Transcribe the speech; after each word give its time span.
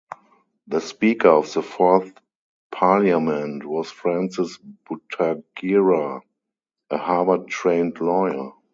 The 0.65 0.79
Speaker 0.81 1.27
of 1.27 1.53
the 1.53 1.61
Fourth 1.61 2.11
Parliament 2.71 3.63
was 3.63 3.91
Francis 3.91 4.57
Butagira, 4.89 6.21
a 6.89 6.97
Harvard-trained 6.97 8.01
lawyer. 8.01 8.51